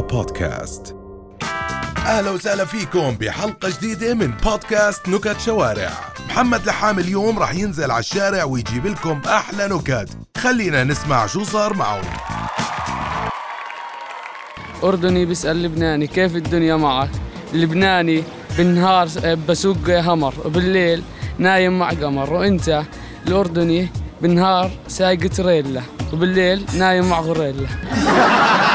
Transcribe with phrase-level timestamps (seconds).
[0.00, 0.96] بودكاست.
[2.06, 5.90] أهلا وسهلا فيكم بحلقة جديدة من بودكاست نكت شوارع.
[6.28, 10.08] محمد لحام اليوم راح ينزل على الشارع ويجيب لكم أحلى نكت.
[10.38, 12.00] خلينا نسمع شو صار معه
[14.84, 17.10] أردني بيسأل لبناني كيف الدنيا معك؟
[17.52, 18.24] لبناني
[18.58, 19.08] بالنهار
[19.48, 21.02] بسوق همر وبالليل
[21.38, 22.32] نايم مع قمر.
[22.32, 22.82] وأنت
[23.26, 23.88] الأردني
[24.22, 25.82] بالنهار سايق تريلا
[26.12, 27.66] وبالليل نايم مع غوريلا.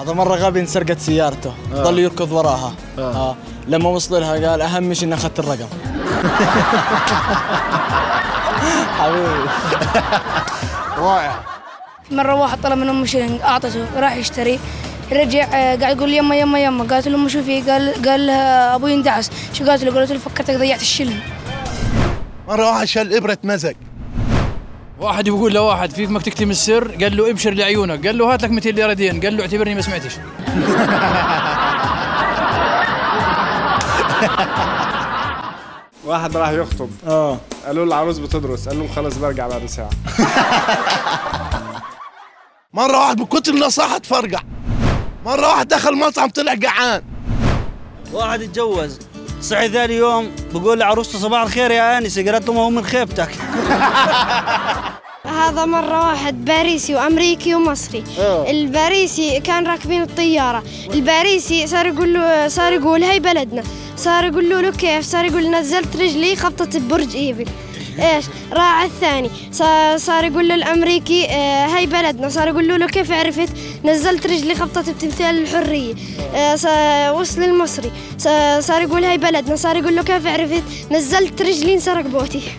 [0.00, 1.54] هذا مرة غبي انسرقت سيارته.
[1.74, 2.72] ضل يركض وراها.
[2.98, 3.36] آه.
[3.68, 5.68] لما وصل لها قال أهم شيء إني أخذت الرقم.
[8.98, 9.44] حبيبي.
[12.10, 14.58] مرة واحد طلب من أمه شيلينج أعطته راح يشتري.
[15.12, 16.84] رجع آه، قاعد يقول يما يما يما.
[16.84, 20.54] قالت له أمه شوفي قال قال لها أبوي اندعس شو قالت له؟ قالت له فكرتك
[20.56, 21.18] ضيعت الشيلينج
[22.48, 23.74] مرة واحد شال إبرة مزق
[25.00, 28.06] واحد بيقول لواحد في فمك تكتم السر؟ قال له ابشر لعيونك.
[28.06, 29.20] قال له هات لك 200 ليرة دين.
[29.20, 30.12] قال له اعتبرني ما سمعتش.
[36.04, 36.90] واحد راح يخطب.
[37.06, 37.38] آه.
[37.66, 38.68] قالوا له العروس بتدرس.
[38.68, 39.90] قال لهم خلص برجع بعد ساعة.
[42.74, 44.40] مرة واحد من كتر النصاحة تفرقع.
[45.26, 47.02] مرة واحد دخل مطعم طلع جعان.
[48.12, 48.98] واحد اتجوز.
[49.42, 53.30] صحي ثاني يوم بقول لعروسته صباح الخير يا انسه قالت له ما هو من خيبتك.
[55.40, 58.04] هذا مرة واحد باريسي وأمريكي ومصري.
[58.48, 60.62] الباريسي كان راكبين الطيارة.
[60.94, 63.62] الباريسي صار يقول له صار يقول هاي بلدنا.
[63.96, 67.46] صار يقول له له كيف؟ صار يقول نزلت رجلي خبطت ببرج إيفل.
[67.98, 69.30] إيش؟ راح الثاني.
[69.96, 72.28] صار, يقول له الأمريكي آه هاي بلدنا.
[72.28, 73.48] صار يقول له, كيف عرفت؟
[73.84, 75.94] نزلت رجلي خبطت بتمثال الحرية.
[76.34, 77.90] آه وصل المصري.
[78.58, 79.56] صار, يقول هاي بلدنا.
[79.56, 82.42] صار يقول له كيف عرفت؟ نزلت رجلي انسرق بوتي.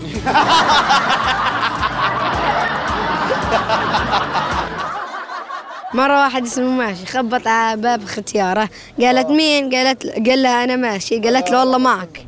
[5.94, 8.70] مرة واحد اسمه ماشي خبط على باب ختيارة.
[9.02, 11.20] قالت مين؟ قالت قال لها أنا ماشي.
[11.20, 12.26] قالت له والله معك.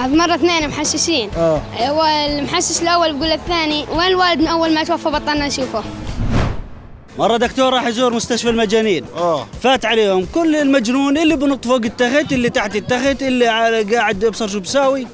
[0.00, 1.30] هذا مرة اثنين محششين.
[1.36, 1.62] آه.
[1.80, 5.82] هو المحشش الأول بيقول للثاني وين الوالد من أول ما توفى بطلنا نشوفه؟
[7.18, 9.04] مرة دكتور راح يزور مستشفى المجانين.
[9.16, 9.46] آه.
[9.62, 14.48] فات عليهم كل المجنون اللي بنط فوق التخت اللي تحت التخت اللي على- قاعد يبصر
[14.48, 15.06] شو بساوي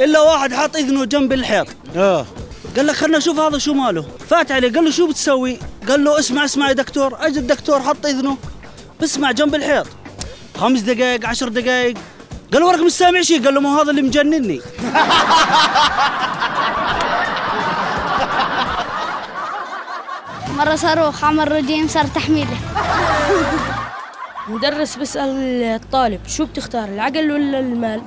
[0.00, 1.66] إلا واحد حاط إذنه جنب الحيط.
[1.96, 2.26] آه.
[2.76, 4.04] قال لك خلنا نشوف هذا شو ماله.
[4.30, 7.16] فات عليه قال له شو بتسوي؟ قال له اسمع اسمع يا دكتور.
[7.20, 8.36] اجى الدكتور حط إذنه
[9.00, 9.86] بسمع جنب الحيط.
[10.56, 11.94] خمس دقائق عشر دقائق
[12.52, 13.44] قال له ورق مش سامع شيء.
[13.44, 14.60] قال له ما هذا اللي مجنني.
[20.58, 22.56] مرة صاروخ عمل رجيم صار تحميله.
[24.48, 28.02] مدرس بيسأل الطالب شو بتختار العقل ولا المال؟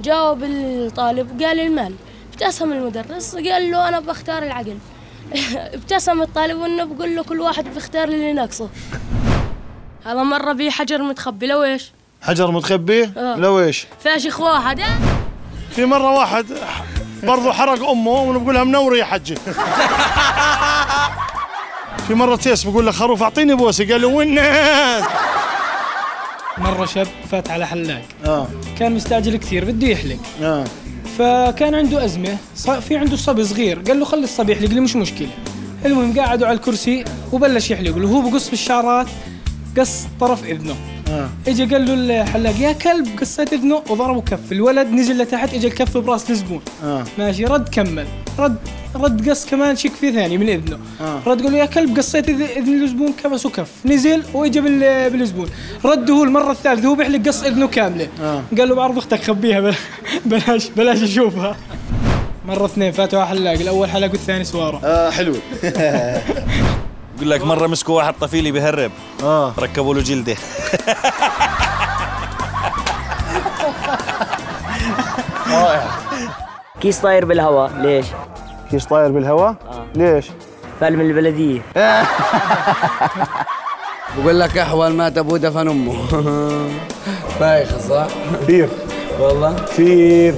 [0.00, 1.94] جاوب الطالب قال المال.
[2.32, 4.78] ابتسم المدرس قال له أنا بختار العقل.
[5.76, 8.68] ابتسم الطالب وإنه بقول له كل واحد بيختار اللي ناقصه.
[10.06, 11.92] هذا مرة بيه حجر متخبي لو إيش؟
[12.24, 13.36] حجر متخبي؟ آه.
[13.36, 14.98] لو إيش فاشخ واحد آه؟
[15.70, 16.46] في مرة واحد
[17.22, 19.34] برضو حرق أمه ونقولها منورة يا حجي.
[22.06, 25.04] في مرة تيس بقول له خروف أعطيني بوسة قال له والناس
[26.58, 28.02] مرة شاب فات على حلاق.
[28.26, 28.48] آه.
[28.78, 30.18] كان مستعجل كثير بده يحلق.
[30.42, 30.64] آه.
[31.18, 32.36] فكان عنده أزمة
[32.88, 33.82] في عنده صبي صغير.
[33.86, 35.30] قال له خلي الصبي يحلق لي مش مشكلة.
[35.84, 38.08] المهم قعدوا على الكرسي وبلش يحلق له.
[38.08, 39.06] هو بقص بالشعرات
[39.78, 40.76] قص طرف إذنه.
[41.10, 41.28] آه.
[41.48, 44.52] اجى قال له الحلاق يا كلب قصيت اذنه وضربه كف.
[44.52, 47.04] الولد نزل لتحت اجى الكف براس الزبون آه.
[47.18, 48.06] ماشي رد كمل.
[48.38, 48.56] رد
[48.94, 50.78] رد قص كمان شيك في ثاني من إذنه.
[51.00, 51.20] آه.
[51.26, 55.48] رد قال له يا كلب قصيت إذن الزبون كبس وكف نزل واجى بال- بالزبون
[55.84, 58.08] رد هو المرة الثالثة هو بيحلق قص اذنه كاملة.
[58.22, 58.42] آه.
[58.58, 59.74] قال له بعرض أختك خبيها بل-
[60.26, 61.56] بلاش بلاش أشوفها.
[62.48, 63.52] مرة اثنين فاتوا على حلاق.
[63.60, 64.80] الأول حلق والثاني سوارة.
[64.84, 65.34] آه حلو.
[67.16, 68.90] يقول لك مرة مسكوا واحد طفيلي بهرب
[69.22, 69.52] آه.
[69.58, 70.36] ركبوا له جلدة.
[76.80, 78.06] كيس طاير بالهواء ليش؟
[78.70, 79.54] كيس طاير بالهواء؟
[79.94, 80.26] ليش؟
[80.80, 81.60] فال من البلدية.
[84.18, 85.94] بقول لك أحول مات أبوه دفن أمه.
[87.40, 88.06] بايخة صح؟
[88.42, 88.68] كثير.
[89.20, 89.54] والله.
[89.66, 90.34] كثير.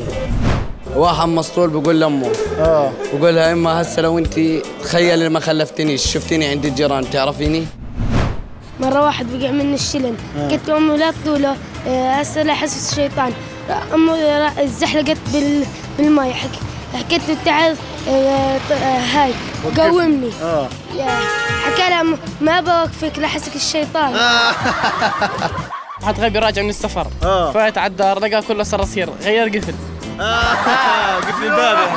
[0.97, 2.33] واحد مسطول بقول لأمه.
[2.59, 2.93] آه.
[3.15, 4.41] بقول لها إما هسه لو انت
[4.83, 7.67] تخيلي ما خلفتنيش شفتيني عند الجيران تعرفيني؟
[8.81, 10.17] مرة واحد وقع مني الشلن.
[10.51, 11.57] قلت له أمه لا تقوله
[11.89, 13.33] آه، هسه لا يحسس الشيطان
[14.41, 15.65] راح- زحلقت بال...
[15.99, 16.51] بالماء حك...
[16.95, 17.77] حكيت له تعال
[18.09, 18.13] آه،
[18.73, 19.33] آه، هاي
[19.79, 20.31] قومني.
[20.43, 20.69] آه.
[21.65, 24.13] حكى لها "م- ما بوقفك لحسك الشيطان
[26.03, 27.07] واحد غبي راجع من السفر.
[27.25, 27.53] آه.
[27.53, 29.75] فات على الدار لقى كله صراصير غير قفل
[30.21, 31.79] قفل الباب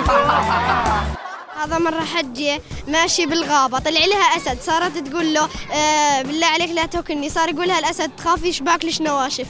[1.63, 5.41] هذا مرة حجة ماشي بالغابة طلع لها أسد صارت تقول له
[5.73, 9.47] آه بالله عليك لا تاكلني صار يقولها الأسد تخاف يشبعك ليش نواشف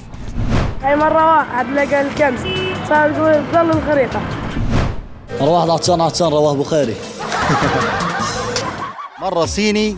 [0.83, 2.39] هاي مرة واحد لقى الكنز
[2.89, 4.19] صار يقول ضل الخريطة.
[5.41, 6.95] مرة واحد عطشان عطشان رواه بخاري
[9.21, 9.97] مرة صيني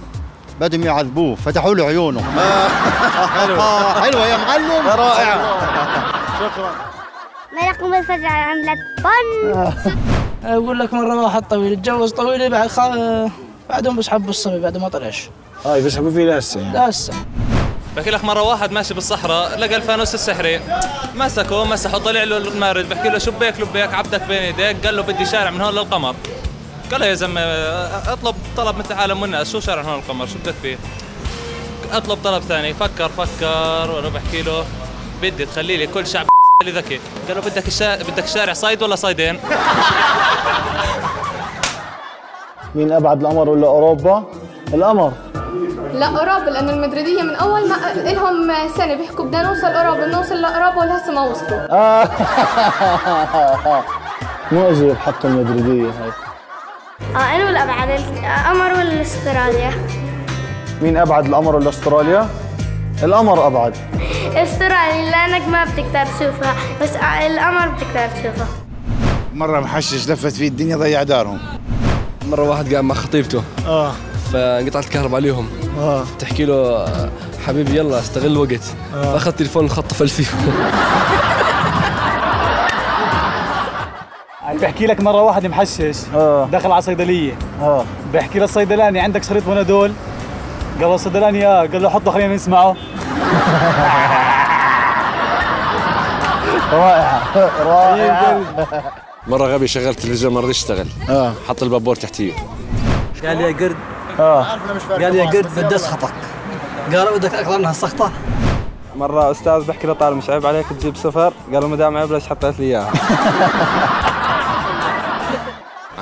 [0.59, 2.21] بدهم يعذبوه فتحوا له عيونه.
[3.41, 4.87] حلوة حلوة يا معلم.
[4.87, 5.39] رائعة
[6.39, 6.71] شكرا.
[7.53, 8.79] ملك الفجر عملت
[9.43, 9.73] بن
[10.43, 13.29] أقول لك مرة واحد طويل اتجوز طويله بعد خا...
[13.69, 15.29] بعدهم بس حبوا الصبي بعد ما طلعش
[15.65, 17.13] هاي بيسحبوا فيه لهسه لا هسه.
[17.95, 20.61] بحكي لك مرة واحد ماشي بالصحراء لقى الفانوس السحري.
[21.15, 25.25] مسكه مسحه طلع له المارد بحكي له شبيك لبيك عبدك بين ايديك قال له بدي
[25.25, 26.15] شارع من هون للقمر.
[26.91, 30.33] قال له يا زلمة اطلب طلب مثل عالم والناس شو شارع من هون للقمر؟ شو
[30.43, 30.77] بدك فيه؟
[31.91, 32.73] اطلب طلب ثاني.
[32.73, 34.65] فكر فكر وأنا بحكي له
[35.21, 36.25] بدي تخلي لي كل شعب
[36.61, 37.95] اللي ذكي قال له بدك الشا...
[37.95, 39.39] بدك شارع صيد ولا صيدين
[42.75, 44.23] مين أبعد القمر ولا أوروبا؟
[44.73, 45.11] القمر
[45.93, 50.77] لا أوروبا لأن المدريدية من أول ما لهم سنة بيحكوا بدنا نوصل أوروبا نوصل لأوروبا
[50.77, 52.09] ولهسه ما وصلوا آه.
[54.51, 56.11] مؤذية بحط المدريدية هاي
[57.15, 59.71] آه أنا ولا ابعد القمر ولا استراليا
[60.81, 62.29] مين أبعد القمر ولا استراليا؟
[63.03, 63.77] القمر أبعد
[64.35, 68.47] استراليا لانك ما بتقدر تشوفها بس القمر بتقدر تشوفها
[69.33, 71.39] مرة محشش لفت فيه الدنيا ضيع دارهم.
[72.25, 73.43] مرة واحد قاعد مع خطيبته.
[73.67, 73.91] آه.
[74.33, 75.49] فانقطعت الكهرباء عليهم.
[75.79, 76.03] آه.
[76.19, 76.85] تحكي له
[77.47, 78.63] حبيبي يلا استغل الوقت
[78.95, 79.01] آه.
[79.13, 80.25] فأخذ تليفون الخط فيه.
[84.61, 85.97] بحكي لك مرة واحد محشش.
[86.15, 86.47] آه.
[86.51, 87.33] دخل على صيدلية.
[87.61, 87.85] آه.
[88.13, 89.91] بحكي للصيدلاني عندك شريط بنادول؟
[90.79, 91.59] قال له الصيدلاني آه.
[91.67, 92.75] قال له حطه خلينا نسمعه.
[96.71, 97.37] رائعة.
[97.73, 98.41] رائعة.
[99.27, 100.87] مرة غبي شغل التلفزيون ما رضي يشتغل.
[101.09, 101.33] آه.
[101.47, 102.33] حط البابور تحتيه.
[103.25, 103.75] قال لي يا قرد.
[104.19, 104.45] آه.
[104.89, 106.13] قال لي يا قرد بدي اسخطك
[106.93, 108.11] قال بدك اقرنها السخطه
[108.95, 112.65] مرة أستاذ بحكي لطالب مش عيب عليك تجيب صفر قال دام عيب ليش حطيت لي
[112.65, 112.91] إياها.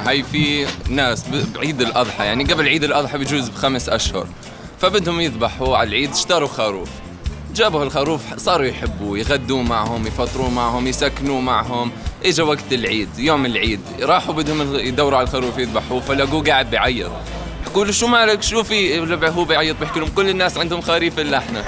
[0.06, 1.26] هاي في ناس
[1.56, 4.28] بعيد الأضحى يعني قبل عيد الأضحى بجوز بخمس أشهر.
[4.80, 6.90] فبدهم يذبحوا على العيد اشتروا خروف.
[7.56, 11.92] جابوا الخروف صاروا يحبوه يغدوا معهم يفطروا معهم يسكنوا معهم.
[12.26, 17.12] اجى وقت العيد يوم العيد راحوا بدهم يدوروا على الخروف يذبحوه فلقوه قاعد بيعيط
[17.66, 21.38] حكوا له شو مالك؟ شو في هو بيعيط بيحكي لهم كل الناس عندهم خريف الا
[21.38, 21.64] إحنا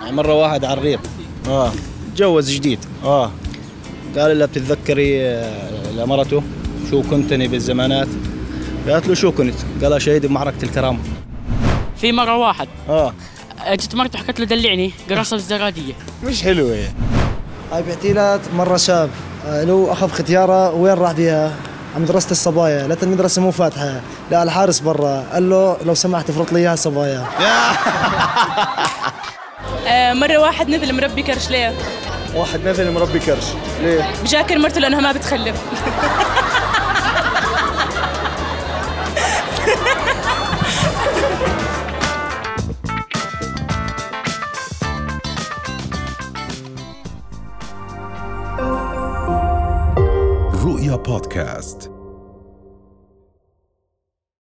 [0.00, 1.00] يعني مرة واحد على الريق.
[1.48, 1.72] آه.
[2.14, 2.78] تجوز جديد.
[3.04, 3.30] آه.
[4.18, 6.42] قال لها بتتذكري آه، لمرته؟
[6.90, 8.08] شو كنتني بالزمانات؟
[8.88, 10.98] قالت له شو كنت قال شهيد بمعركة الكرامة.
[12.00, 12.68] في مرة واحد.
[12.88, 13.12] آه.
[13.60, 15.94] اجت مرته حكت له دلعني قرصها بالزرادية
[16.24, 16.78] مش حلوة
[17.72, 19.10] هاي بيحكي لها مرة شاب.
[19.46, 21.52] آه، له أخذ ختيارة وين راح بيها؟
[21.94, 22.86] على مدرسة الصبايا.
[22.86, 24.00] لقيت المدرسة مو فاتحة
[24.30, 25.24] لا الحارس برا.
[25.32, 27.24] قال له لو سمحت افرط لي إياها صبايا
[29.86, 31.74] آه، مرة واحد نزل مربي كرش ليه؟
[32.34, 33.44] واحد نزل مربي كرش.
[33.82, 35.56] ليه؟ بشاكر مرته لأنها ما بتخلف.